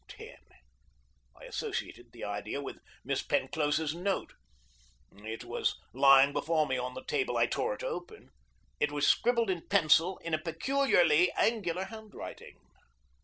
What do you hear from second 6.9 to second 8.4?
the table, and I tore it open.